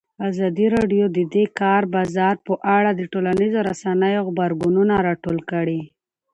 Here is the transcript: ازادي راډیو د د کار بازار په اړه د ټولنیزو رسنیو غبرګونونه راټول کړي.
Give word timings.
ازادي 0.29 0.67
راډیو 0.75 1.05
د 1.15 1.17
د 1.33 1.35
کار 1.59 1.81
بازار 1.95 2.35
په 2.47 2.53
اړه 2.77 2.91
د 2.95 3.01
ټولنیزو 3.11 3.59
رسنیو 3.69 4.25
غبرګونونه 4.27 4.93
راټول 5.07 5.37
کړي. 5.51 5.81